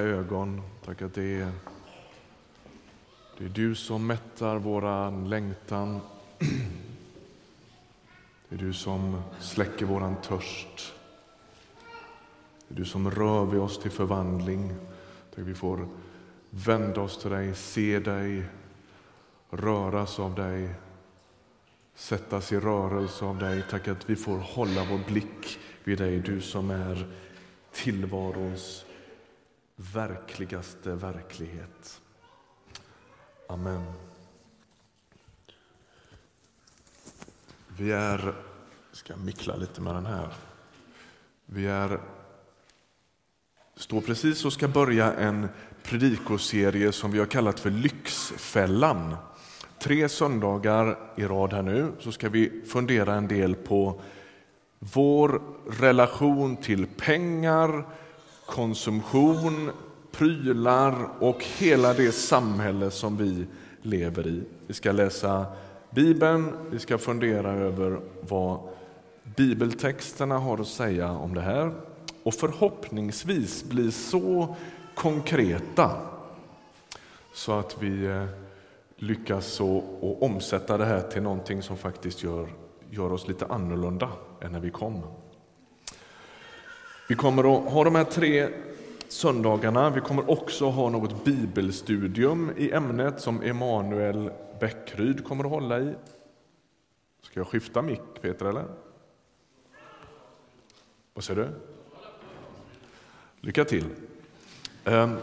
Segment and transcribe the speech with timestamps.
[0.00, 0.62] ögon.
[0.84, 1.52] Tack att det är,
[3.38, 6.00] det är du som mättar våran längtan.
[8.48, 10.92] Det är du som släcker våran törst.
[12.68, 14.74] Det är du som rör vid oss till förvandling.
[15.34, 15.88] Tack vi får
[16.50, 18.44] vända oss till dig, se dig,
[19.50, 20.74] röras av dig,
[21.94, 23.64] sättas i rörelse av dig.
[23.70, 27.06] Tack att vi får hålla vår blick vid dig, du som är
[27.72, 28.85] tillvarons
[29.76, 32.00] verkligaste verklighet.
[33.48, 33.84] Amen.
[37.78, 38.34] Vi är,
[38.92, 40.28] ska mickla lite med den här.
[41.46, 42.00] Vi är,
[43.76, 45.48] står precis och ska börja en
[45.82, 49.16] predikoserie som vi har kallat för Lyxfällan.
[49.78, 54.00] Tre söndagar i rad här nu så ska vi fundera en del på
[54.78, 55.42] vår
[55.80, 57.84] relation till pengar,
[58.46, 59.70] konsumtion,
[60.12, 63.46] prylar och hela det samhälle som vi
[63.82, 64.42] lever i.
[64.66, 65.46] Vi ska läsa
[65.90, 68.60] Bibeln, vi ska fundera över vad
[69.36, 71.74] bibeltexterna har att säga om det här
[72.22, 74.56] och förhoppningsvis bli så
[74.94, 75.90] konkreta
[77.34, 78.26] så att vi eh,
[78.96, 82.48] lyckas och, omsätta det här till någonting som faktiskt gör,
[82.90, 84.08] gör oss lite annorlunda
[84.40, 85.02] än när vi kom.
[87.08, 88.48] Vi kommer att ha de här tre
[89.08, 89.90] söndagarna.
[89.90, 95.94] Vi kommer också ha något bibelstudium i ämnet som Emanuel Bäckryd kommer att hålla i.
[97.22, 98.46] Ska jag skifta mick, Peter?
[98.46, 98.64] eller?
[101.14, 101.48] Vad säger du?
[103.40, 103.84] Lycka till.
[104.84, 105.16] Ehm,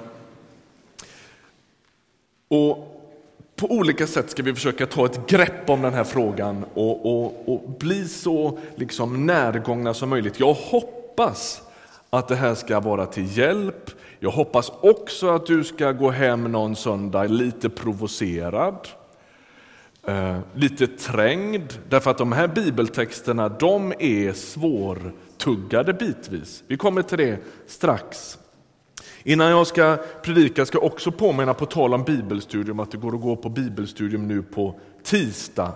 [2.48, 2.90] och
[3.56, 7.54] på olika sätt ska vi försöka ta ett grepp om den här frågan och, och,
[7.54, 10.40] och bli så liksom närgångna som möjligt.
[10.40, 11.62] Jag hoppas
[12.14, 13.92] att det här ska vara till hjälp.
[14.20, 18.88] Jag hoppas också att du ska gå hem någon söndag lite provocerad,
[20.08, 26.64] eh, lite trängd, därför att de här bibeltexterna de är svårtuggade bitvis.
[26.68, 27.38] Vi kommer till det
[27.68, 28.38] strax.
[29.24, 33.16] Innan jag ska predika ska jag också påminna på tal om bibelstudium att det går
[33.16, 35.74] att gå på bibelstudium nu på tisdag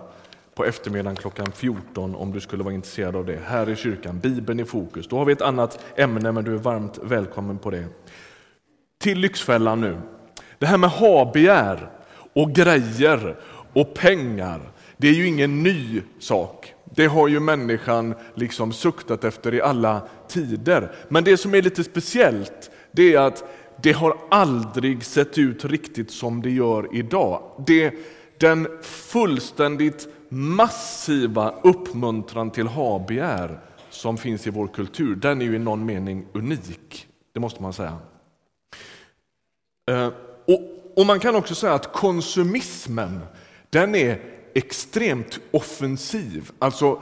[0.57, 3.39] på eftermiddagen klockan 14 om du skulle vara intresserad av det.
[3.45, 5.07] Här i kyrkan, Bibeln i fokus.
[5.07, 7.85] Då har vi ett annat ämne men du är varmt välkommen på det.
[8.99, 9.97] Till Lyxfällan nu.
[10.59, 11.89] Det här med habegär
[12.33, 13.35] och grejer
[13.73, 16.73] och pengar, det är ju ingen ny sak.
[16.95, 20.91] Det har ju människan liksom suktat efter i alla tider.
[21.09, 23.43] Men det som är lite speciellt, det är att
[23.83, 27.41] det har aldrig sett ut riktigt som det gör idag.
[27.67, 27.93] Det,
[28.37, 35.59] den fullständigt massiva uppmuntran till habegär som finns i vår kultur, den är ju i
[35.59, 37.07] någon mening unik.
[37.33, 37.97] Det måste man säga.
[39.91, 40.07] Eh,
[40.47, 40.61] och,
[40.95, 43.19] och man kan också säga att konsumismen,
[43.69, 44.21] den är
[44.53, 46.51] extremt offensiv.
[46.59, 47.01] Alltså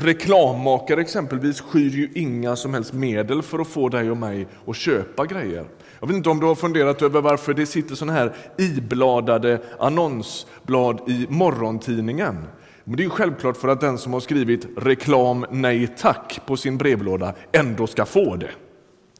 [0.00, 4.76] Reklammakare exempelvis skyr ju inga som helst medel för att få dig och mig att
[4.76, 5.64] köpa grejer.
[6.00, 11.00] Jag vet inte om du har funderat över varför det sitter sådana här ibladade annonsblad
[11.10, 12.36] i morgontidningen.
[12.84, 16.56] Men det är ju självklart för att den som har skrivit reklam nej tack på
[16.56, 18.50] sin brevlåda ändå ska få det.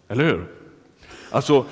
[0.09, 0.47] Eller hur?
[1.31, 1.65] Alltså,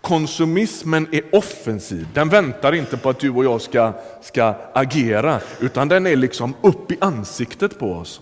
[0.00, 2.08] konsumismen är offensiv.
[2.14, 3.92] Den väntar inte på att du och jag ska,
[4.22, 8.20] ska agera, utan den är liksom upp i ansiktet på oss.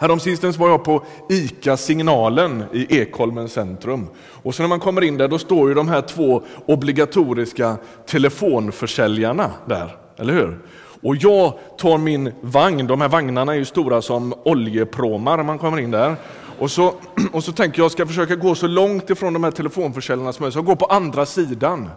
[0.00, 4.06] Häromsistens var jag på ICA Signalen i Ekholmens centrum.
[4.42, 9.50] Och så när man kommer in där då står ju de här två obligatoriska telefonförsäljarna
[9.66, 10.58] där, eller hur?
[11.02, 15.58] Och jag tar min vagn, de här vagnarna är ju stora som oljepråmar när man
[15.58, 16.16] kommer in där.
[16.58, 16.94] Och så,
[17.32, 20.42] och så tänker jag, jag ska försöka gå så långt ifrån de här telefonförsäljarna som
[20.42, 21.90] möjligt, så jag går på andra sidan.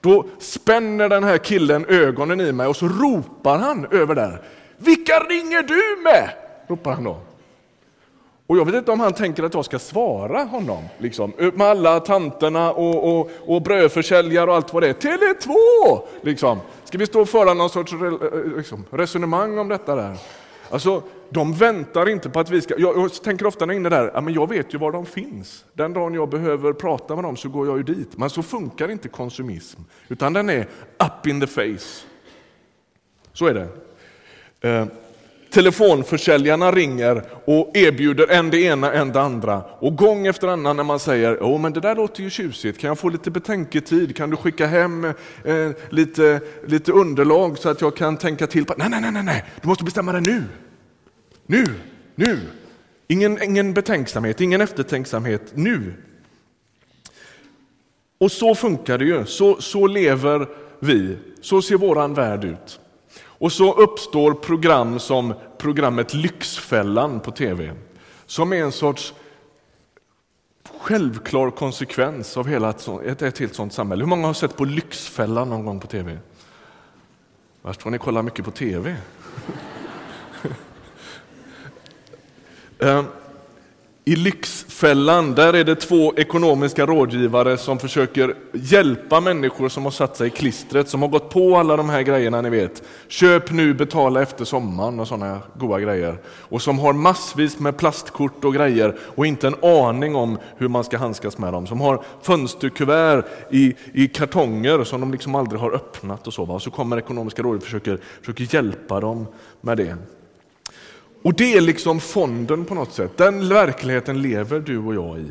[0.00, 4.42] Då spänner den här killen ögonen i mig och så ropar han över där.
[4.78, 6.30] Vilka ringer du med?
[6.68, 7.16] ropar han då.
[8.46, 12.00] Och jag vet inte om han tänker att jag ska svara honom, liksom, med alla
[12.00, 14.92] tanterna och, och, och brödförsäljare och allt vad det är.
[14.92, 15.54] Tele2!
[16.22, 16.60] Liksom.
[16.84, 20.16] Ska vi stå och föra någon sorts eh, liksom, resonemang om detta där?
[20.70, 22.74] Alltså, de väntar inte på att vi ska...
[22.78, 24.92] Jag, jag tänker ofta när jag är inne där, ja, men jag vet ju var
[24.92, 25.64] de finns.
[25.72, 28.18] Den dagen jag behöver prata med dem så går jag ju dit.
[28.18, 32.06] Men så funkar inte konsumism, utan den är up in the face.
[33.32, 33.68] Så är det.
[34.68, 34.86] Eh,
[35.56, 39.62] Telefonförsäljarna ringer och erbjuder en det ena, en det andra.
[39.78, 42.88] Och gång efter annan när man säger, Åh, men det där låter ju tjusigt, kan
[42.88, 44.16] jag få lite betänketid?
[44.16, 48.64] Kan du skicka hem eh, lite, lite underlag så att jag kan tänka till?
[48.64, 50.42] På, nej, nej, nej, nej, du måste bestämma dig nu.
[51.46, 51.64] Nu,
[52.14, 52.40] nu.
[53.08, 55.94] Ingen, ingen betänksamhet, ingen eftertänksamhet, nu.
[58.18, 60.48] Och så funkar det ju, så, så lever
[60.80, 62.80] vi, så ser våran värld ut.
[63.38, 67.72] Och så uppstår program som programmet Lyxfällan på tv,
[68.26, 69.14] som är en sorts
[70.78, 74.02] självklar konsekvens av hela ett, ett, ett helt sånt samhälle.
[74.02, 76.18] Hur många har sett på Lyxfällan någon gång på tv?
[77.62, 78.96] Värst får ni kolla mycket på tv.
[82.78, 83.04] Eh,
[84.08, 90.16] i Lyxfällan där är det två ekonomiska rådgivare som försöker hjälpa människor som har satt
[90.16, 92.82] sig i klistret, som har gått på alla de här grejerna ni vet.
[93.08, 96.18] Köp nu, betala efter sommaren och sådana goda grejer.
[96.26, 100.84] Och som har massvis med plastkort och grejer och inte en aning om hur man
[100.84, 101.66] ska handskas med dem.
[101.66, 106.42] Som har fönsterkuvert i, i kartonger som de liksom aldrig har öppnat och så.
[106.42, 109.26] Och så kommer ekonomiska rådet och försöker, försöker hjälpa dem
[109.60, 109.96] med det.
[111.26, 113.16] Och det är liksom fonden på något sätt.
[113.16, 115.30] Den verkligheten lever du och jag i.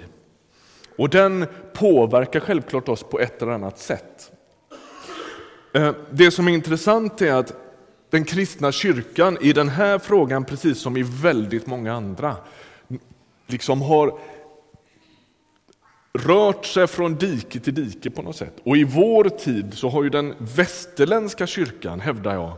[0.98, 4.32] Och den påverkar självklart oss på ett eller annat sätt.
[5.74, 7.54] Eh, det som är intressant är att
[8.10, 12.36] den kristna kyrkan i den här frågan, precis som i väldigt många andra,
[13.48, 14.20] liksom har
[16.14, 18.54] rört sig från dike till dike på något sätt.
[18.64, 22.54] Och i vår tid så har ju den västerländska kyrkan, hävdar jag,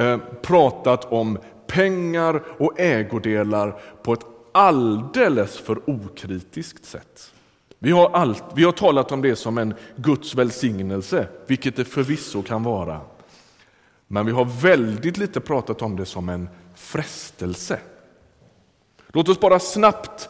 [0.00, 7.32] Eh, pratat om pengar och ägodelar på ett alldeles för okritiskt sätt.
[7.78, 12.42] Vi har, allt, vi har talat om det som en Guds välsignelse, vilket det förvisso
[12.42, 13.00] kan vara.
[14.06, 17.78] Men vi har väldigt lite pratat om det som en frestelse.
[19.08, 20.28] Låt oss bara snabbt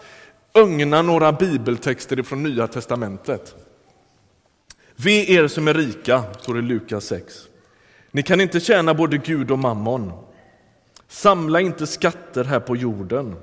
[0.55, 3.55] ögna några bibeltexter från Nya testamentet.
[4.96, 7.50] Ve er som är rika, står det i Lukas 6.
[8.10, 10.12] Ni kan inte tjäna både Gud och mammon.
[11.08, 13.36] Samla inte skatter här på jorden.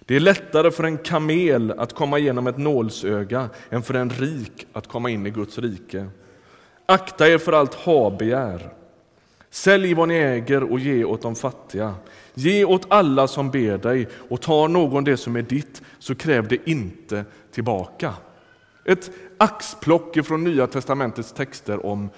[0.00, 4.66] Det är lättare för en kamel att komma igenom ett nålsöga än för en rik
[4.72, 6.06] att komma in i Guds rike.
[6.86, 8.72] Akta er för allt habegär.
[9.50, 11.94] Sälj vad ni äger och ge åt de fattiga.
[12.34, 16.48] Ge åt alla som ber dig och tar någon det som är ditt, så kräv
[16.48, 18.14] det inte tillbaka.
[18.84, 22.10] Ett axplock från Nya testamentets texter om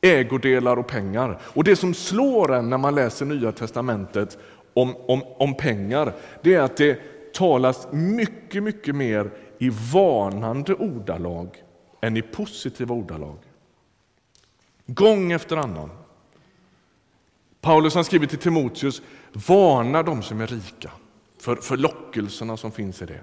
[0.00, 1.40] ägodelar och pengar.
[1.42, 4.38] Och det som slår en när man läser Nya testamentet
[4.74, 6.98] om, om, om pengar, det är att det
[7.32, 11.62] talas mycket, mycket mer i varnande ordalag
[12.00, 13.38] än i positiva ordalag.
[14.86, 15.90] Gång efter annan.
[17.60, 19.02] Paulus har skrivit till Timoteus,
[19.32, 20.90] varna de som är rika
[21.38, 23.20] för, för lockelserna som finns i det.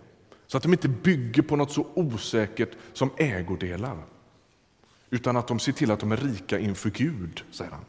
[0.47, 3.97] Så att de inte bygger på något så osäkert som ägodelar
[5.09, 7.86] utan att de ser till att de är rika inför Gud, säger han.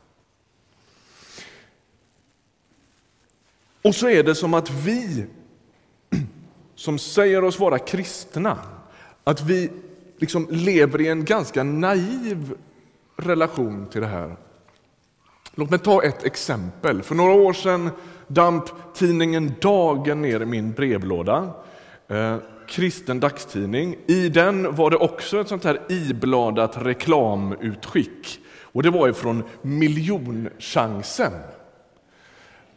[3.82, 5.26] Och så är det som att vi
[6.74, 8.58] som säger oss vara kristna,
[9.24, 9.70] att vi
[10.18, 12.54] liksom lever i en ganska naiv
[13.16, 14.36] relation till det här.
[15.54, 17.02] Låt mig ta ett exempel.
[17.02, 17.90] För några år sedan
[18.26, 18.64] damp
[18.94, 21.54] tidningen Dagen ner i min brevlåda.
[22.08, 22.36] Eh,
[22.68, 23.96] Kristen dagstidning.
[24.06, 28.40] I den var det också ett sånt här ibladat reklamutskick.
[28.62, 31.32] Och det var ifrån miljonchansen.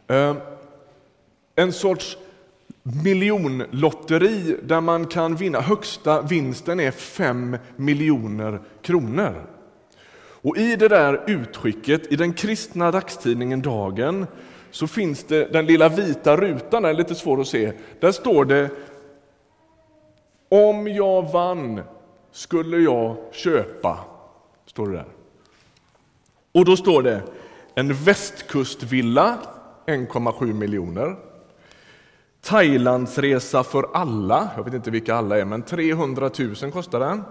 [0.08, 0.36] Ehm,
[1.56, 2.16] en sorts
[2.82, 5.60] miljonlotteri där man kan vinna.
[5.60, 9.46] Högsta vinsten är 5 miljoner kronor.
[10.44, 14.26] Och I det där utskicket, i den kristna dagstidningen Dagen,
[14.70, 17.72] så finns det den lilla vita rutan, den är lite svår att se.
[18.00, 18.70] Där står det
[20.52, 21.80] om jag vann
[22.32, 23.98] skulle jag köpa,
[24.66, 25.06] står det där.
[26.52, 27.22] Och då står det
[27.74, 29.38] en västkustvilla,
[29.86, 31.16] 1,7 miljoner.
[32.40, 36.30] Thailandsresa för alla, jag vet inte vilka alla är, men 300
[36.62, 37.22] 000 kostar den.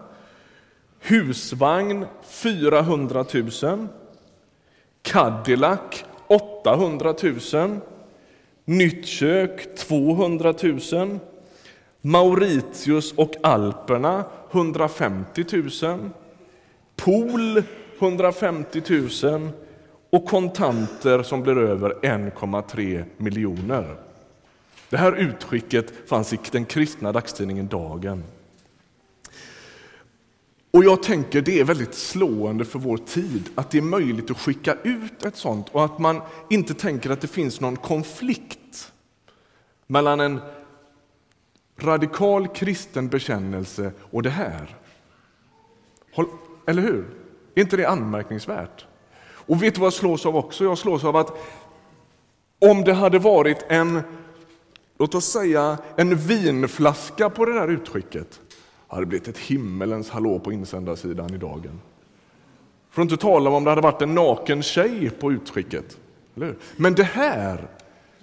[0.99, 3.25] Husvagn 400
[3.63, 3.87] 000.
[5.01, 7.15] Cadillac 800
[7.53, 7.79] 000.
[8.65, 10.53] Nytt kök 200
[10.91, 11.19] 000.
[12.01, 15.46] Mauritius och Alperna 150
[15.81, 16.10] 000.
[16.96, 17.63] Pool
[18.00, 18.81] 150
[19.24, 19.50] 000
[20.10, 23.96] och kontanter som blir över 1,3 miljoner.
[24.89, 28.24] Det här utskicket fanns i den kristna dagstidningen Dagen.
[30.72, 34.39] Och jag tänker det är väldigt slående för vår tid att det är möjligt att
[34.39, 38.91] skicka ut ett sånt och att man inte tänker att det finns någon konflikt
[39.88, 40.39] mellan en
[41.83, 44.75] radikal kristen bekännelse och det här.
[46.67, 47.05] Eller hur?
[47.55, 48.85] Är inte det anmärkningsvärt?
[49.23, 50.63] Och vet du vad jag slås av också?
[50.63, 51.38] Jag slås av att
[52.59, 54.01] om det hade varit en,
[54.97, 58.39] låt oss säga en vinflaska på det där utskicket,
[58.88, 61.81] hade det blivit ett himmelens hallå på insändarsidan i dagen.
[62.89, 65.97] För att inte tala om om det hade varit en naken tjej på utskicket.
[66.75, 67.67] Men det här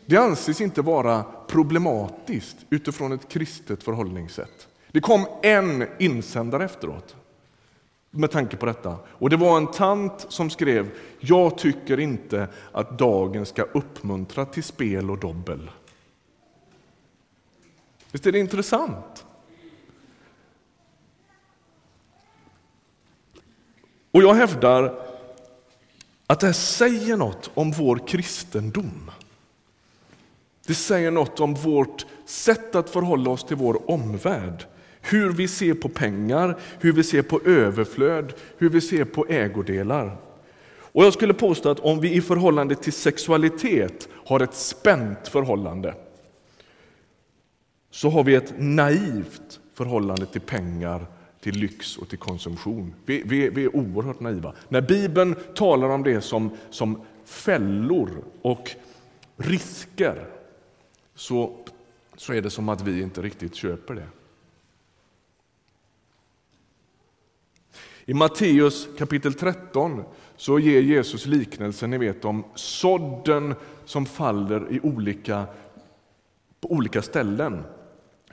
[0.09, 4.69] det anses inte vara problematiskt utifrån ett kristet förhållningssätt.
[4.91, 7.17] Det kom en insändare efteråt
[8.11, 8.97] med tanke på detta.
[9.07, 14.65] Och det var en tant som skrev Jag tycker inte att dagen ska uppmuntra till
[14.65, 15.71] spel och dobbel.
[18.13, 19.25] Visst är det intressant?
[24.11, 25.05] Och jag hävdar
[26.27, 29.11] att det här säger något om vår kristendom.
[30.69, 34.65] Det säger något om vårt sätt att förhålla oss till vår omvärld.
[35.01, 40.17] Hur vi ser på pengar, hur vi ser på överflöd, hur vi ser på ägodelar.
[40.71, 45.95] Och jag skulle påstå att om vi i förhållande till sexualitet har ett spänt förhållande
[47.91, 51.07] så har vi ett naivt förhållande till pengar,
[51.41, 52.95] till lyx och till konsumtion.
[53.07, 54.55] Vi, vi, vi är oerhört naiva.
[54.69, 58.11] När Bibeln talar om det som, som fällor
[58.43, 58.71] och
[59.37, 60.38] risker
[61.19, 61.65] så,
[62.17, 64.07] så är det som att vi inte riktigt köper det.
[68.05, 70.05] I Matteus kapitel 13
[70.37, 75.47] så ger Jesus liknelsen ni vet, om sådden som faller i olika,
[76.61, 77.65] på olika ställen.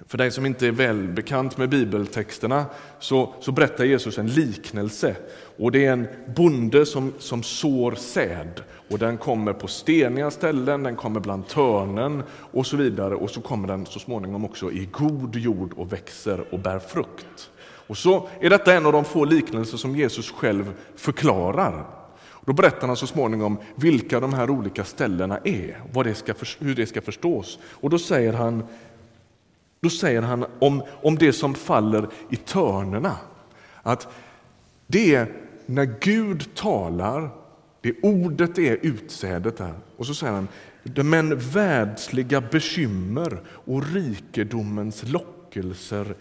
[0.07, 2.65] För dig som inte är välbekant med bibeltexterna
[2.99, 5.15] så, så berättar Jesus en liknelse.
[5.57, 8.61] Och Det är en bonde som, som sår säd.
[8.89, 13.15] Och Den kommer på steniga ställen, den kommer bland törnen och så vidare.
[13.15, 17.51] Och så kommer den så småningom också i god jord och växer och bär frukt.
[17.87, 21.85] Och så är detta en av de få liknelser som Jesus själv förklarar.
[22.45, 26.75] Då berättar han så småningom vilka de här olika ställena är, vad det ska, hur
[26.75, 27.59] det ska förstås.
[27.71, 28.63] Och då säger han
[29.85, 33.17] då säger han om, om det som faller i törnerna,
[33.83, 34.07] att
[34.87, 35.33] det är
[35.65, 37.29] när Gud talar,
[37.81, 39.73] det ordet är utsädet där.
[39.97, 40.47] Och så säger han,
[41.09, 46.15] men världsliga bekymmer och rikedomens lockelser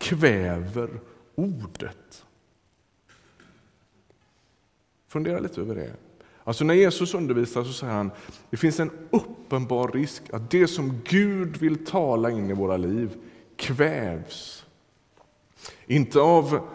[0.00, 0.90] kväver
[1.34, 2.24] ordet.
[5.08, 6.05] Fundera lite över det.
[6.46, 8.10] Alltså när Jesus undervisar så säger han
[8.50, 13.16] det finns en uppenbar risk att det som Gud vill tala in i våra liv
[13.56, 14.66] kvävs.
[15.86, 16.68] Inte av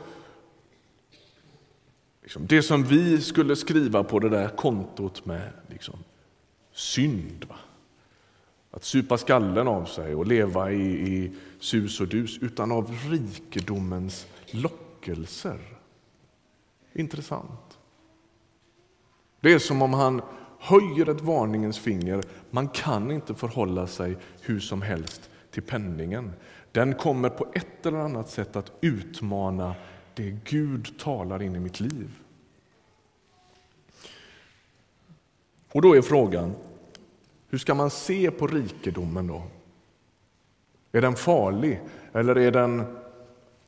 [2.21, 5.99] liksom, det som vi skulle skriva på det där kontot med liksom,
[6.73, 7.45] synd.
[7.49, 7.55] Va?
[8.71, 14.27] Att supa skallen av sig och leva i, i sus och dus, utan av rikedomens
[14.51, 15.59] lockelser.
[16.93, 17.70] Intressant.
[19.41, 20.21] Det är som om han
[20.59, 22.23] höjer ett varningens finger.
[22.49, 26.33] Man kan inte förhålla sig hur som helst till penningen.
[26.71, 29.75] Den kommer på ett eller annat sätt att utmana
[30.13, 32.09] det Gud talar in i mitt liv.
[35.71, 36.55] Och då är frågan,
[37.49, 39.43] hur ska man se på rikedomen då?
[40.91, 41.81] Är den farlig
[42.13, 42.97] eller är den...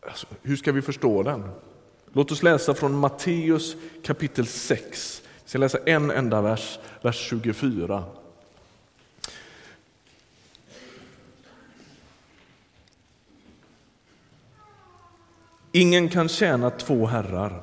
[0.01, 1.50] Alltså, hur ska vi förstå den?
[2.13, 5.23] Låt oss läsa från Matteus kapitel 6,
[5.53, 8.03] ska läsa en enda vers, vers 24.
[15.72, 17.62] Ingen kan tjäna två herrar.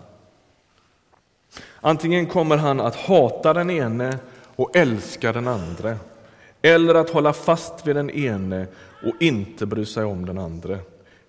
[1.80, 4.18] Antingen kommer han att hata den ene
[4.56, 5.96] och älska den andra
[6.62, 8.66] eller att hålla fast vid den ene
[9.02, 10.78] och inte bry sig om den andra.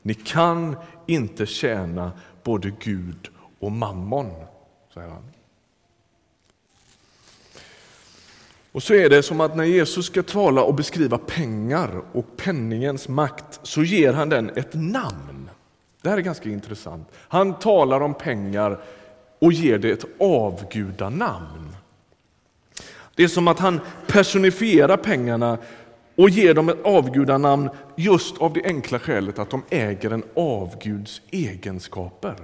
[0.02, 0.76] Ni kan
[1.08, 2.12] inte tjäna
[2.44, 4.32] både Gud och mammon,
[4.94, 5.41] säger han.
[8.72, 13.08] Och så är det som att när Jesus ska tala och beskriva pengar och penningens
[13.08, 15.50] makt så ger han den ett namn.
[16.02, 17.08] Det här är ganska intressant.
[17.14, 18.80] Han talar om pengar
[19.40, 21.76] och ger det ett avgudanamn.
[23.16, 25.58] Det är som att han personifierar pengarna
[26.16, 31.22] och ger dem ett avgudanamn just av det enkla skälet att de äger en avguds
[31.32, 32.36] egenskaper.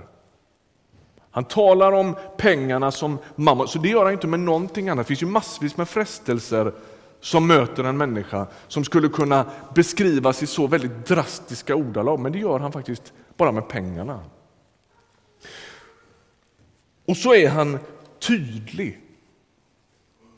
[1.38, 5.06] Han talar om pengarna som mamma, så det gör han inte med någonting annat.
[5.06, 6.74] Det finns ju massvis med frestelser
[7.20, 12.39] som möter en människa som skulle kunna beskrivas i så väldigt drastiska ordalag, men det
[12.39, 14.20] gör han faktiskt bara med pengarna.
[17.06, 17.79] Och så är han
[18.20, 19.01] tydlig.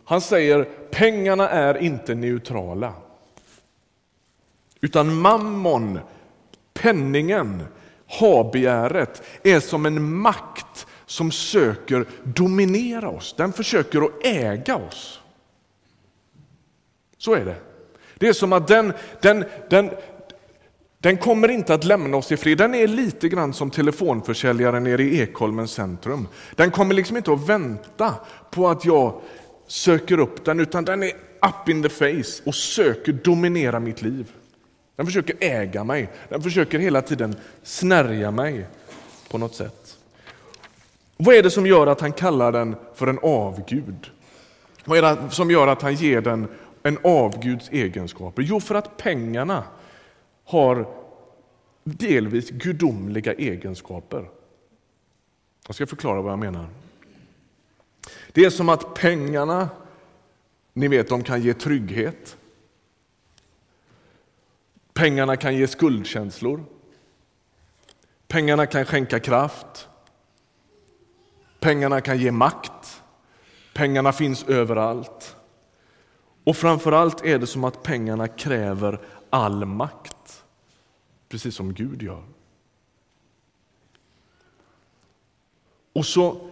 [0.06, 2.94] Han säger pengarna är inte neutrala.
[4.82, 6.00] Utan mammon,
[6.74, 7.64] penningen,
[8.10, 13.36] habegäret är som en makt som söker dominera oss.
[13.38, 15.20] Den försöker att äga oss.
[17.18, 17.56] Så är det.
[18.18, 19.90] Det är som att den, den, den,
[21.00, 22.58] Den kommer inte att lämna oss i fred.
[22.58, 26.28] Den är lite grann som telefonförsäljaren nere i Ekholmens centrum.
[26.56, 28.14] Den kommer liksom inte att vänta
[28.52, 29.22] på att jag
[29.68, 31.12] söker upp den, utan den är
[31.42, 34.32] up in the face och söker dominera mitt liv.
[34.96, 38.68] Den försöker äga mig, den försöker hela tiden snärja mig
[39.30, 39.79] på något sätt.
[41.22, 44.12] Vad är det som gör att han kallar den för en avgud?
[44.86, 46.48] Vad är det som gör att han ger den
[46.84, 48.42] en avguds egenskaper?
[48.42, 49.64] Jo, för att pengarna
[50.46, 50.88] har
[51.84, 54.30] delvis gudomliga egenskaper.
[55.68, 56.68] Jag ska förklara vad jag menar.
[58.32, 59.70] Det är som att pengarna,
[60.74, 62.38] ni vet, de kan ge trygghet.
[64.94, 66.64] Pengarna kan ge skuldkänslor.
[68.28, 69.89] Pengarna kan skänka kraft.
[71.60, 73.04] Pengarna kan ge makt.
[73.74, 75.36] Pengarna finns överallt.
[76.44, 79.00] Och framför allt är det som att pengarna kräver
[79.30, 80.44] all makt,
[81.30, 82.24] precis som Gud gör.
[85.94, 86.50] Och så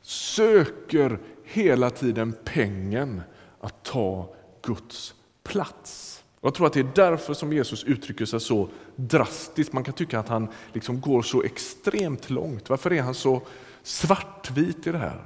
[0.00, 3.22] söker hela tiden pengen
[3.60, 6.24] att ta Guds plats.
[6.40, 9.72] Jag tror att det är därför som Jesus uttrycker sig så drastiskt.
[9.72, 12.70] Man kan tycka att han liksom går så extremt långt.
[12.70, 13.42] Varför är han så
[13.88, 15.22] svartvit i det här?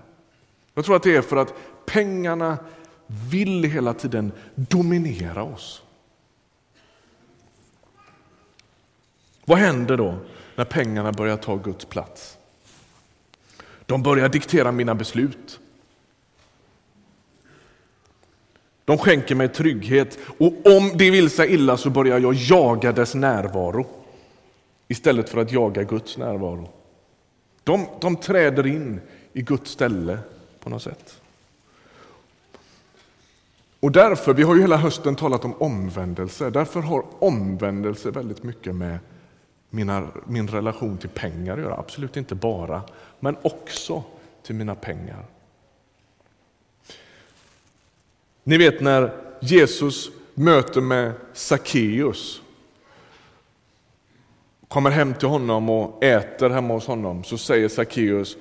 [0.75, 1.55] Jag tror att det är för att
[1.87, 2.59] pengarna
[3.31, 5.83] vill hela tiden dominera oss.
[9.45, 10.17] Vad händer då
[10.57, 12.39] när pengarna börjar ta Guds plats?
[13.87, 15.61] De börjar diktera mina beslut.
[18.85, 23.15] De skänker mig trygghet och om det vill sig illa så börjar jag jaga dess
[23.15, 23.87] närvaro
[24.89, 26.82] istället för att jaga Guds närvaro.
[27.65, 29.01] De, de träder in
[29.33, 30.19] i Guds ställe
[30.61, 31.21] på något sätt.
[33.81, 38.75] Och därför, vi har ju hela hösten talat om omvändelse, därför har omvändelse väldigt mycket
[38.75, 38.99] med
[39.71, 41.77] mina, min relation till pengar att göra.
[41.77, 42.83] Absolut inte bara,
[43.21, 44.03] men också
[44.43, 45.25] till mina pengar.
[48.45, 52.43] Ni vet när Jesus möter med Sackeus
[54.73, 58.37] kommer hem till honom och äter hemma hos honom så säger Sackeus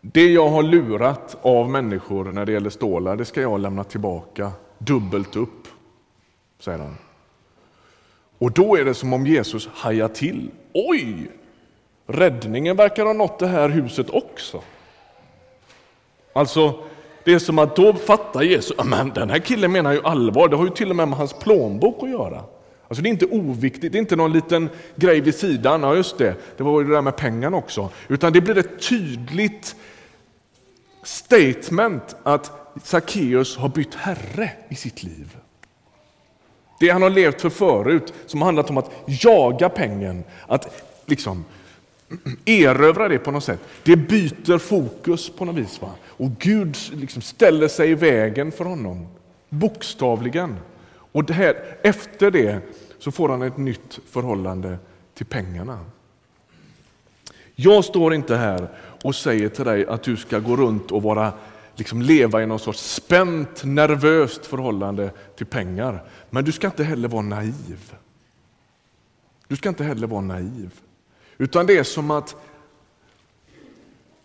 [0.00, 4.52] det jag har lurat av människor när det gäller stålar, det ska jag lämna tillbaka
[4.78, 5.68] dubbelt upp,
[6.58, 6.96] säger han.
[8.38, 10.50] Och då är det som om Jesus hajar till.
[10.72, 11.30] Oj!
[12.06, 14.62] Räddningen verkar ha nått det här huset också.
[16.32, 16.74] Alltså,
[17.24, 20.56] det är som att då fattar Jesus, men den här killen menar ju allvar, det
[20.56, 22.44] har ju till och med med hans plånbok att göra.
[22.94, 26.18] Alltså det är inte oviktigt, det är inte någon liten grej vid sidan, ja just
[26.18, 27.90] det, det var ju det där med pengarna också.
[28.08, 29.76] Utan det blir ett tydligt
[31.02, 35.36] statement att Sackeus har bytt herre i sitt liv.
[36.80, 41.44] Det han har levt för förut, som har handlat om att jaga pengen, att liksom
[42.44, 43.60] erövra det på något sätt.
[43.82, 45.82] Det byter fokus på något vis.
[45.82, 45.90] Va?
[46.06, 49.06] Och Gud liksom ställer sig i vägen för honom,
[49.48, 50.56] bokstavligen.
[51.14, 52.60] Och det här, efter det
[53.04, 54.78] så får han ett nytt förhållande
[55.14, 55.80] till pengarna.
[57.54, 58.68] Jag står inte här
[59.02, 61.32] och säger till dig att du ska gå runt och vara,
[61.74, 66.04] liksom leva i någon sorts spänt, nervöst förhållande till pengar.
[66.30, 67.94] Men du ska inte heller vara naiv.
[69.48, 70.80] Du ska inte heller vara naiv.
[71.38, 72.36] Utan det är som att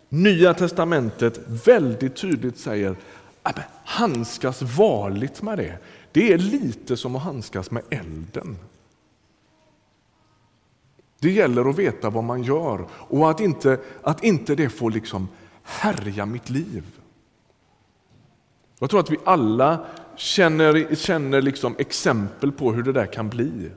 [0.08, 2.96] Nya testamentet väldigt tydligt säger
[3.84, 5.78] handskas varligt med det.
[6.12, 8.58] Det är lite som att handskas med elden.
[11.20, 15.28] Det gäller att veta vad man gör och att inte, att inte det får liksom
[15.62, 16.84] härja mitt liv.
[18.78, 23.70] Jag tror att vi alla känner, känner liksom exempel på hur det där kan bli.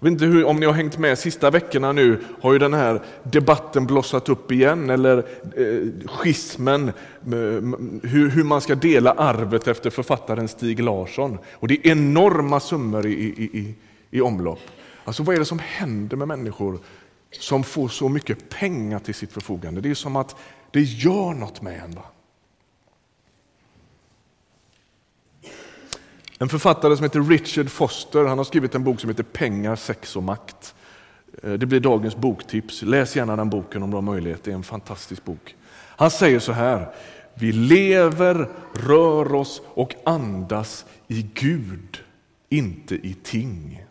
[0.00, 2.74] Jag vet inte hur, om ni har hängt med sista veckorna nu, har ju den
[2.74, 5.18] här debatten blossat upp igen, eller
[5.56, 6.92] eh, schismen, eh,
[8.02, 11.38] hur, hur, man ska dela arvet efter författaren Stig Larsson.
[11.52, 13.74] Och det är enorma summor i, i, i,
[14.10, 14.60] i omlopp.
[15.04, 16.78] Alltså vad är det som händer med människor
[17.30, 19.80] som får så mycket pengar till sitt förfogande?
[19.80, 20.36] Det är som att
[20.70, 21.90] det gör något med en.
[21.90, 22.02] Va?
[26.42, 30.16] En författare som heter Richard Foster han har skrivit en bok som heter Pengar, sex
[30.16, 30.74] och makt.
[31.42, 32.82] Eh, det blir dagens boktips.
[32.82, 34.44] Läs gärna den boken om du har möjlighet.
[34.44, 35.56] Det är en fantastisk bok.
[35.72, 36.88] Han säger så här.
[37.34, 41.98] Vi lever, rör oss och andas i Gud,
[42.48, 43.84] inte i ting.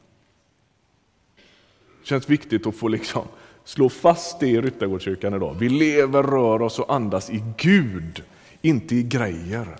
[2.01, 3.27] Det känns viktigt att få liksom
[3.63, 5.55] slå fast det i Ryttargårdskyrkan idag.
[5.59, 8.23] Vi lever, rör oss och andas i Gud,
[8.61, 9.77] inte i grejer.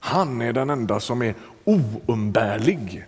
[0.00, 1.34] Han är den enda som är
[1.64, 3.04] oumbärlig.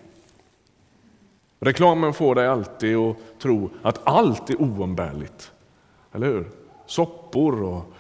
[1.61, 5.53] Reklamen får dig alltid att tro att allt är oumbärligt.
[6.13, 6.51] Eller hur?
[6.87, 7.93] Soppor och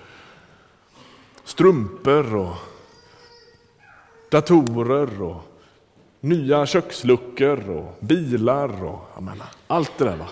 [1.44, 2.56] strumpor och
[4.30, 5.42] datorer och
[6.20, 10.16] nya köksluckor och bilar och menar, allt det där.
[10.16, 10.28] Va?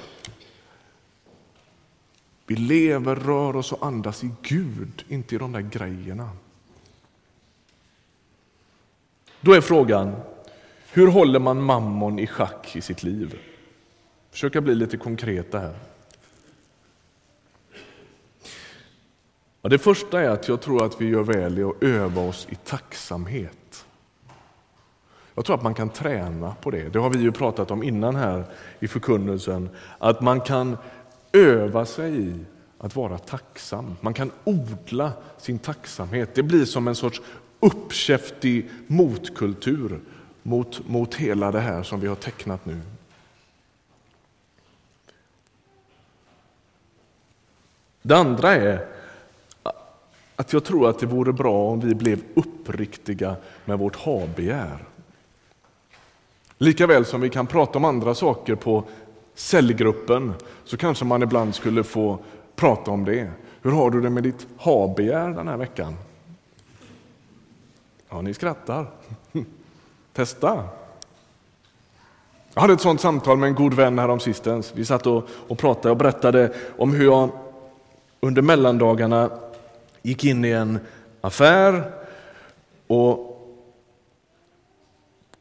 [2.47, 6.31] Vi lever, rör oss och andas i Gud, inte i de där grejerna.
[9.41, 10.17] Då är frågan,
[10.93, 13.39] hur håller man mammon i schack i sitt liv?
[14.31, 15.75] Försöka bli lite konkreta här.
[19.63, 22.47] Ja, det första är att jag tror att vi gör väl i att öva oss
[22.51, 23.85] i tacksamhet.
[25.35, 26.89] Jag tror att man kan träna på det.
[26.89, 28.45] Det har vi ju pratat om innan här
[28.79, 29.71] i förkunnelsen.
[29.99, 30.77] Att man kan
[31.33, 32.35] öva sig i
[32.79, 33.97] att vara tacksam.
[34.01, 36.35] Man kan odla sin tacksamhet.
[36.35, 37.23] Det blir som en sorts
[37.61, 40.01] uppkäftig motkultur
[40.43, 42.81] mot, mot hela det här som vi har tecknat nu.
[48.03, 48.87] Det andra är
[50.37, 54.85] att jag tror att det vore bra om vi blev uppriktiga med vårt habegär.
[56.59, 58.85] Likaväl som vi kan prata om andra saker på
[59.35, 62.19] cellgruppen så kanske man ibland skulle få
[62.57, 63.31] prata om det.
[63.63, 65.97] Hur har du det med ditt habegär den här veckan?
[68.09, 68.87] Ja, ni skrattar.
[70.13, 70.65] Testa!
[72.55, 74.73] Jag hade ett sånt samtal med en god vän härom sistens.
[74.75, 77.31] Vi satt och, och pratade och berättade om hur jag
[78.21, 79.31] under mellandagarna
[80.03, 80.79] gick in i en
[81.21, 81.91] affär
[82.87, 83.29] och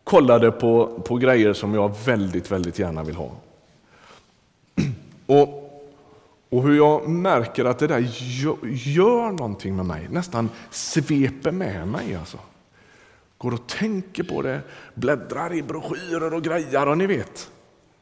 [0.04, 3.32] kollade på, på grejer som jag väldigt, väldigt gärna vill ha.
[5.26, 5.64] Och,
[6.50, 11.88] och hur jag märker att det där gör, gör någonting med mig, nästan sveper med
[11.88, 12.16] mig.
[12.16, 12.38] Alltså.
[13.38, 14.62] Går och tänker på det,
[14.94, 17.52] bläddrar i broschyrer och grejer och ni vet.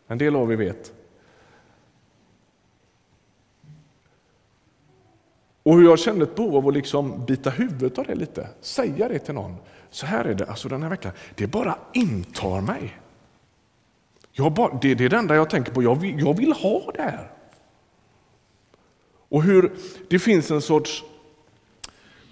[0.08, 0.94] En del av er vet.
[5.64, 9.08] Och hur jag kände ett behov av att liksom bita huvudet av det lite, säga
[9.08, 9.56] det till någon.
[9.90, 13.00] Så här är det, alltså den här veckan, det bara intar mig.
[14.32, 16.92] Jag bara, det, det är det enda jag tänker på, jag vill, jag vill ha
[16.96, 17.32] det här.
[19.30, 19.72] Och hur
[20.10, 21.04] det finns en sorts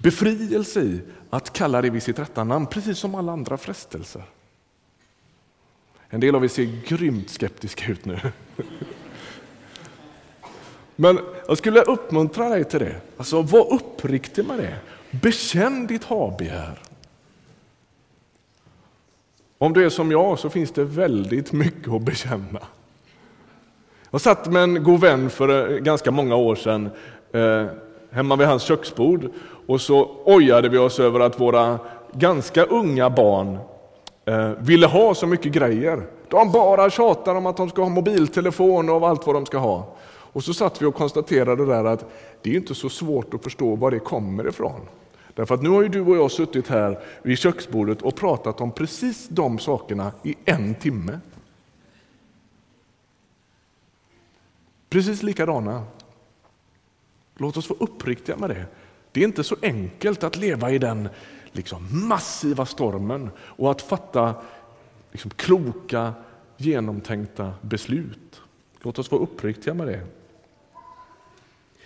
[0.04, 4.24] befrielse i att kalla det vid sitt rätta namn, precis som alla andra frestelser.
[6.10, 8.20] En del av er ser grymt skeptiska ut nu.
[10.96, 12.96] Men jag skulle uppmuntra dig till det.
[13.18, 14.78] Alltså, var uppriktig med det.
[15.12, 16.80] Bekänn ditt habegär.
[19.58, 22.60] Om du är som jag så finns det väldigt mycket att bekänna.
[24.12, 26.89] Jag satt med en god vän för eh, ganska många år sedan
[27.32, 27.66] eh,
[28.12, 29.30] hemma vid hans köksbord
[29.67, 31.80] och så ojade vi oss över att våra
[32.12, 33.58] ganska unga barn
[34.26, 36.04] eh, ville ha så mycket grejer.
[36.30, 39.95] De bara tjatar om att de ska ha mobiltelefon och allt vad de ska ha.
[40.06, 42.06] Och så satt vi och konstaterade där att
[42.41, 44.82] det är inte så svårt att förstå var det kommer ifrån.
[45.36, 48.71] Därför att nu har ju du och jag suttit här vid köksbordet och pratat om
[48.71, 51.19] precis de sakerna i en timme.
[54.89, 55.84] Precis likadana.
[57.36, 58.65] Låt oss vara uppriktiga med det.
[59.13, 61.10] Det är inte så enkelt att leva i den
[61.52, 64.36] liksom, massiva stormen och att fatta
[65.12, 66.13] liksom, kloka,
[66.58, 68.41] genomtänkta beslut.
[68.82, 69.99] Låt oss vara uppriktiga med det.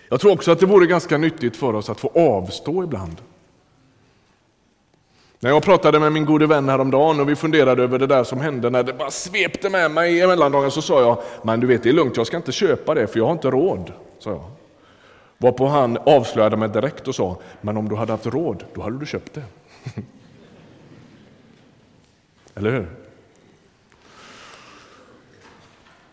[0.09, 3.21] Jag tror också att det vore ganska nyttigt för oss att få avstå ibland.
[5.39, 8.39] När jag pratade med min gode vän häromdagen och vi funderade över det där som
[8.39, 11.83] hände när det bara svepte med mig i mellandagen så sa jag, men du vet
[11.83, 13.91] det är lugnt, jag ska inte köpa det för jag har inte råd.
[14.19, 14.56] Sa jag.
[15.37, 18.99] Varpå han avslöjade mig direkt och sa, men om du hade haft råd, då hade
[18.99, 19.43] du köpt det.
[22.55, 22.87] Eller hur?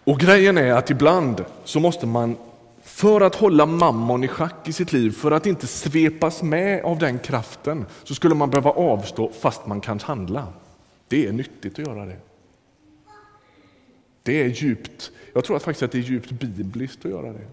[0.04, 2.36] Och grejen är att ibland så måste man
[2.82, 6.98] för att hålla mammon i schack i sitt liv, för att inte svepas med av
[6.98, 10.46] den kraften, så skulle man behöva avstå fast man kan handla.
[11.08, 12.16] Det är nyttigt att göra det.
[14.22, 17.46] Det är djupt, jag tror faktiskt att det är djupt bibliskt att göra det.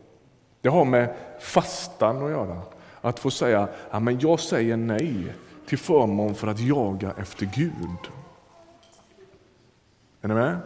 [0.61, 2.61] Det har med fastan att göra.
[3.01, 5.33] Att få säga, ja, men jag säger nej
[5.65, 8.11] till förmån för att jaga efter Gud.
[10.21, 10.57] Är ni med?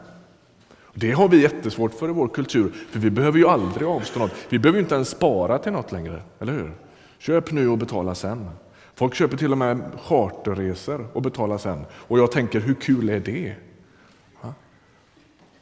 [0.93, 4.31] Det har vi jättesvårt för i vår kultur, för vi behöver ju aldrig avstå något.
[4.49, 6.71] Vi behöver inte ens spara till något längre, eller hur?
[7.17, 8.49] Köp nu och betala sen.
[8.95, 11.85] Folk köper till och med charterresor och betalar sen.
[11.91, 13.55] Och jag tänker, hur kul är det?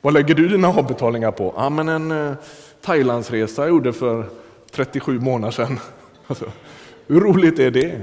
[0.02, 1.54] Vad lägger du dina avbetalningar på?
[1.58, 2.34] Ja, men en eh,
[2.84, 4.26] Thailandsresa jag gjorde för
[4.72, 5.80] 37 månader sedan.
[6.28, 6.52] Alltså,
[7.08, 8.02] hur roligt är det?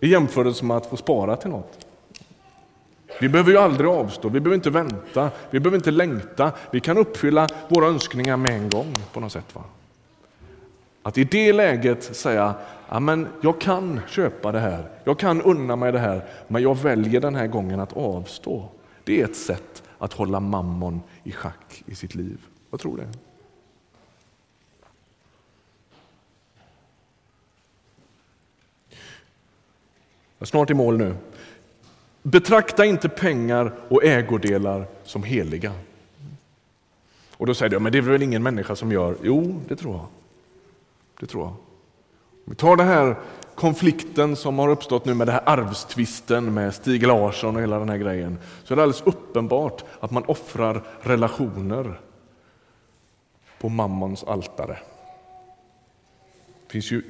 [0.00, 1.86] I jämförelse med att få spara till något.
[3.20, 6.52] Vi behöver ju aldrig avstå, vi behöver inte vänta, vi behöver inte längta.
[6.70, 9.54] Vi kan uppfylla våra önskningar med en gång på något sätt.
[9.54, 9.62] Va?
[11.02, 12.54] Att i det läget säga,
[13.00, 17.20] men jag kan köpa det här, jag kan unna mig det här, men jag väljer
[17.20, 18.68] den här gången att avstå.
[19.04, 22.38] Det är ett sätt att hålla mammon i schack i sitt liv.
[22.70, 23.25] Vad tror du?
[30.38, 31.14] Jag är snart i mål nu.
[32.22, 35.72] Betrakta inte pengar och ägodelar som heliga.
[37.36, 39.16] Och då säger du, men det är väl ingen människa som gör?
[39.22, 40.06] Jo, det tror jag.
[41.20, 41.54] Det tror jag.
[42.44, 43.16] Vi tar den här
[43.54, 47.88] konflikten som har uppstått nu med den här arvstvisten med Stig Larsson och hela den
[47.88, 48.38] här grejen.
[48.64, 52.00] Så är det alldeles uppenbart att man offrar relationer
[53.60, 54.78] på mammons altare.
[56.66, 57.02] Det finns ju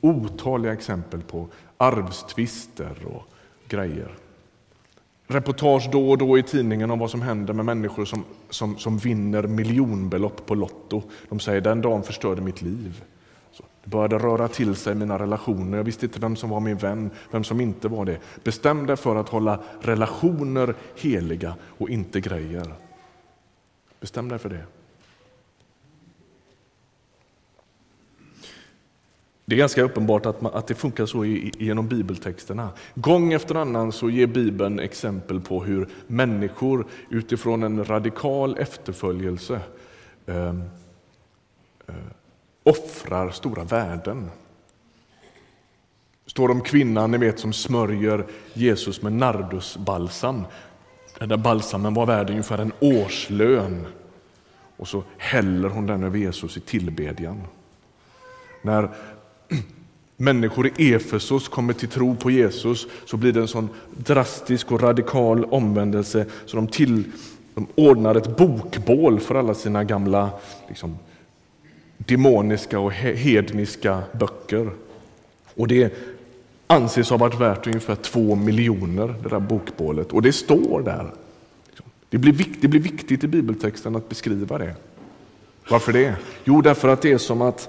[0.00, 3.22] otaliga exempel på arvstvister och
[3.68, 4.14] grejer.
[5.26, 8.98] Reportage då och då i tidningen om vad som händer med människor som, som, som
[8.98, 11.02] vinner miljonbelopp på Lotto.
[11.28, 13.04] De säger den dagen förstörde mitt liv.
[13.52, 15.76] Så det började röra till sig i mina relationer.
[15.76, 18.18] Jag visste inte vem som var min vän, vem som inte var det.
[18.44, 22.74] Bestäm dig för att hålla relationer heliga och inte grejer.
[24.00, 24.64] Bestäm dig för det.
[29.46, 32.68] Det är ganska uppenbart att, man, att det funkar så i, genom bibeltexterna.
[32.94, 39.60] Gång efter annan så ger Bibeln exempel på hur människor utifrån en radikal efterföljelse
[40.26, 40.48] eh,
[41.86, 41.94] eh,
[42.62, 44.30] offrar stora värden.
[46.24, 50.42] Det står om kvinnan ni vet, som smörjer Jesus med nardusbalsam.
[51.18, 53.86] Den där balsamen var värd ungefär en årslön.
[54.76, 57.42] Och så häller hon den över Jesus i tillbedjan.
[58.62, 58.90] När
[60.16, 64.82] människor i Efesos kommer till tro på Jesus så blir det en sån drastisk och
[64.82, 67.04] radikal omvändelse så de, till,
[67.54, 70.30] de ordnar ett bokbål för alla sina gamla
[70.68, 70.98] liksom,
[71.96, 74.70] demoniska och hedniska böcker.
[75.54, 75.94] Och det
[76.66, 80.12] anses ha varit värt ungefär två miljoner, det där bokbålet.
[80.12, 81.10] Och det står där.
[82.10, 84.74] Det blir, viktigt, det blir viktigt i bibeltexten att beskriva det.
[85.68, 86.16] Varför det?
[86.44, 87.68] Jo, därför att det är som att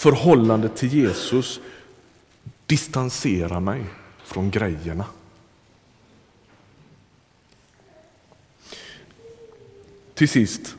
[0.00, 1.60] förhållandet till Jesus
[2.66, 3.84] distanserar mig
[4.24, 5.04] från grejerna.
[10.14, 10.76] Till sist,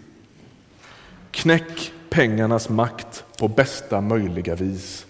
[1.31, 5.05] knäck pengarnas makt på bästa möjliga vis.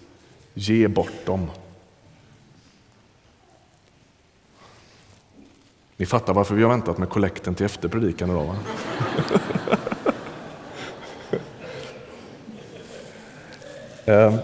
[0.54, 1.50] Ge bort dem.
[5.96, 8.46] Ni fattar varför vi har väntat med kollekten till efter predikan idag?
[8.46, 8.56] Va?
[14.04, 14.34] Eh,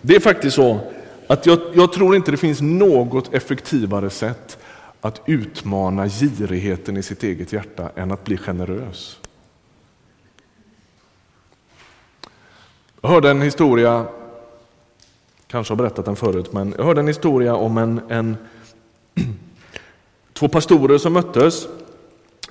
[0.00, 0.80] det är faktiskt så
[1.26, 4.58] att jag, jag, tror inte det finns något effektivare sätt
[5.00, 9.18] att utmana girigheten i sitt eget hjärta än att bli generös.
[13.00, 14.06] Jag hörde en historia,
[15.46, 18.36] kanske har berättat den förut, men jag hörde en historia om en, en
[20.32, 21.66] två pastorer som möttes,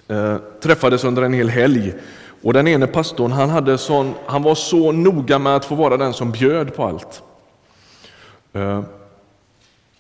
[0.08, 1.94] eh, träffades under en hel helg
[2.44, 5.98] och den ene pastorn han, hade sån, han var så noga med att få vara
[5.98, 7.24] den som bjöd på allt.
[8.54, 8.82] Eh,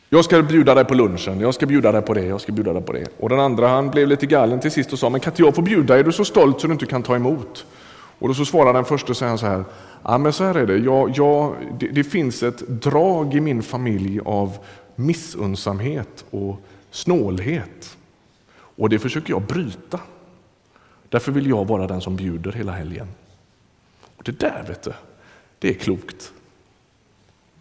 [0.09, 2.73] jag ska bjuda dig på lunchen, jag ska bjuda dig på det, jag ska bjuda
[2.73, 3.07] dig på det.
[3.19, 5.55] Och den andra han blev lite galen till sist och sa, men kan inte jag
[5.55, 5.99] få bjuda?
[5.99, 7.65] Är du så stolt så du inte kan ta emot?
[8.19, 9.63] Och då så svarade den första så här,
[10.03, 13.63] ja men så här är det, jag, jag, det, det finns ett drag i min
[13.63, 14.57] familj av
[14.95, 17.97] missunnsamhet och snålhet.
[18.77, 19.99] Och det försöker jag bryta.
[21.11, 23.07] Därför vill jag vara den som bjuder hela helgen.
[24.15, 24.93] Och Det där, vet du,
[25.59, 26.33] det är klokt.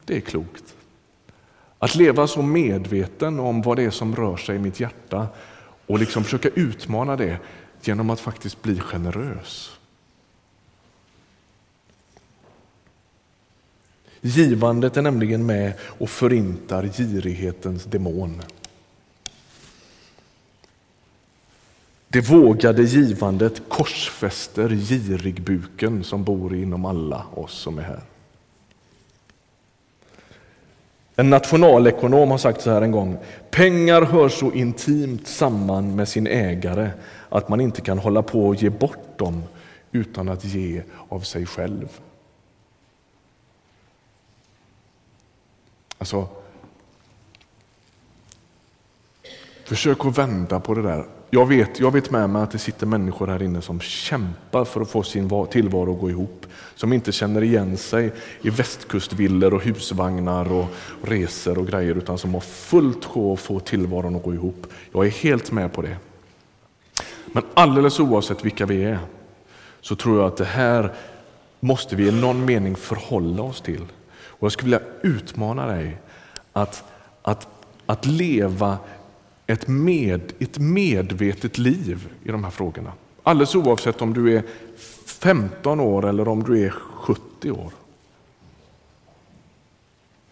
[0.05, 0.75] Det är klokt.
[1.79, 5.29] Att leva så medveten om vad det är som rör sig i mitt hjärta
[5.87, 7.39] och liksom försöka utmana det
[7.83, 9.77] genom att faktiskt bli generös.
[14.21, 18.43] Givandet är nämligen med och förintar girighetens demon.
[22.13, 28.01] Det vågade givandet korsfäster girigbuken som bor inom alla oss som är här.
[31.17, 33.19] En nationalekonom har sagt så här en gång.
[33.51, 36.91] Pengar hör så intimt samman med sin ägare
[37.29, 39.43] att man inte kan hålla på och ge bort dem
[39.93, 42.01] utan att ge av sig själv.
[45.99, 46.29] Alltså,
[49.65, 52.87] försök att vända på det där jag vet, jag vet med mig att det sitter
[52.87, 56.47] människor här inne som kämpar för att få sin tillvaro att gå ihop.
[56.75, 58.13] Som inte känner igen sig
[58.43, 60.67] i västkustvillor och husvagnar och
[61.03, 64.67] resor och grejer utan som har fullt sjå att få tillvaron att gå ihop.
[64.93, 65.97] Jag är helt med på det.
[67.27, 68.99] Men alldeles oavsett vilka vi är
[69.81, 70.93] så tror jag att det här
[71.61, 73.83] måste vi i någon mening förhålla oss till.
[74.13, 75.97] Och Jag skulle vilja utmana dig
[76.53, 76.85] att,
[77.23, 77.49] att,
[77.87, 78.79] att leva
[79.53, 82.93] ett, med, ett medvetet liv i de här frågorna.
[83.23, 84.43] Alldeles oavsett om du är
[85.07, 87.73] 15 år eller om du är 70 år.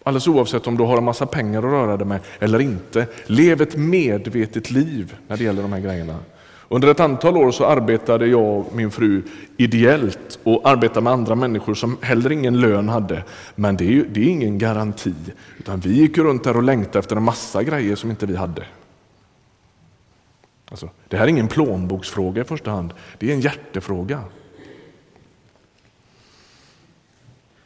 [0.02, 3.06] Alldeles oavsett om du har en massa pengar att röra dig med eller inte.
[3.26, 6.16] Lev ett medvetet liv när det gäller de här grejerna.
[6.68, 9.22] Under ett antal år så arbetade jag och min fru
[9.56, 13.24] ideellt och arbetade med andra människor som heller ingen lön hade.
[13.54, 15.14] Men det är, ju, det är ingen garanti.
[15.58, 18.64] Utan vi gick runt där och längtade efter en massa grejer som inte vi hade.
[20.68, 24.24] Alltså, det här är ingen plånboksfråga i första hand, det är en hjärtefråga.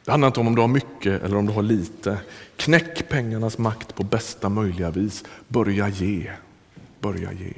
[0.04, 2.18] Det handlar inte om om du har mycket eller om du har lite.
[2.56, 5.24] Knäck pengarnas makt på bästa möjliga vis.
[5.48, 6.30] Börja ge.
[7.00, 7.52] Börja ge.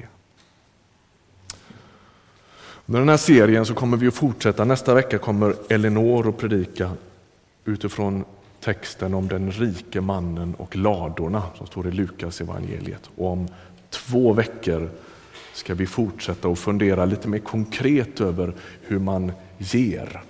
[2.87, 4.64] Med den här serien så kommer vi att fortsätta.
[4.64, 6.90] Nästa vecka kommer Elinor att predika
[7.64, 8.24] utifrån
[8.61, 13.11] texten om den rike mannen och ladorna som står i Lukas evangeliet.
[13.16, 13.48] Och om
[13.90, 14.90] två veckor
[15.54, 20.22] ska vi fortsätta att fundera lite mer konkret över hur man ger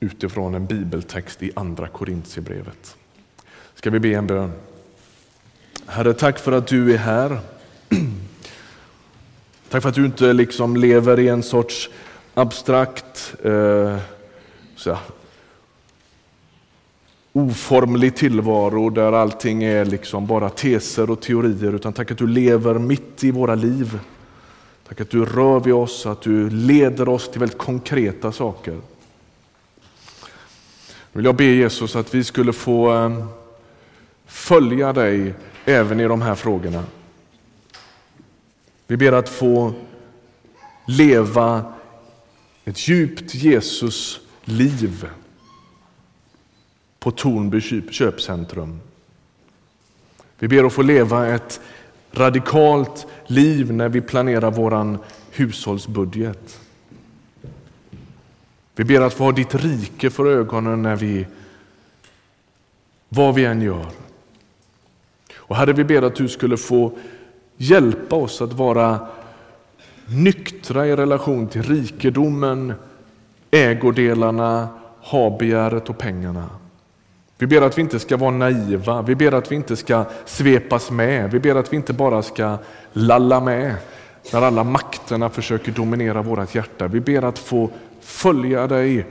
[0.00, 2.96] utifrån en bibeltext i Andra Korintierbrevet.
[3.74, 4.52] Ska vi be en bön?
[5.86, 7.40] Herre, tack för att du är här.
[9.68, 11.90] Tack för att du inte liksom lever i en sorts
[12.34, 13.98] abstrakt eh,
[14.76, 14.98] så,
[17.36, 22.74] oformlig tillvaro där allting är liksom bara teser och teorier, utan tack att du lever
[22.74, 23.98] mitt i våra liv.
[24.88, 28.72] Tack att du rör vid oss, att du leder oss till väldigt konkreta saker.
[28.72, 28.80] Nu
[31.12, 33.26] vill jag be Jesus att vi skulle få eh,
[34.26, 36.84] följa dig även i de här frågorna.
[38.86, 39.72] Vi ber att få
[40.86, 41.72] leva
[42.64, 45.06] ett djupt Jesus-liv
[47.06, 48.80] på Tornby köpcentrum.
[50.38, 51.60] Vi ber att få leva ett
[52.12, 54.98] radikalt liv när vi planerar vår
[55.30, 56.60] hushållsbudget.
[58.74, 61.26] Vi ber att få ha ditt rike för ögonen när vi,
[63.08, 63.86] vad vi än gör.
[65.36, 66.92] Och Herre, vi ber att du skulle få
[67.56, 69.08] hjälpa oss att vara
[70.06, 72.74] nyktra i relation till rikedomen,
[73.50, 74.68] ägodelarna,
[75.02, 76.48] habegäret och pengarna.
[77.38, 80.90] Vi ber att vi inte ska vara naiva, vi ber att vi inte ska svepas
[80.90, 82.58] med, vi ber att vi inte bara ska
[82.92, 83.74] lalla med
[84.32, 86.88] när alla makterna försöker dominera vårt hjärta.
[86.88, 87.70] Vi ber att få
[88.00, 89.06] följa dig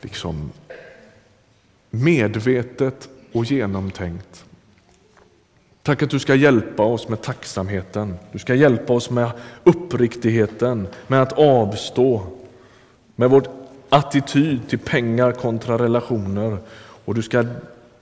[0.00, 0.50] liksom
[1.90, 4.44] medvetet och genomtänkt.
[5.82, 8.14] Tack att du ska hjälpa oss med tacksamheten.
[8.32, 9.30] Du ska hjälpa oss med
[9.64, 12.22] uppriktigheten, med att avstå,
[13.16, 13.42] med vår
[13.88, 16.58] attityd till pengar kontra relationer.
[17.04, 17.44] Och du ska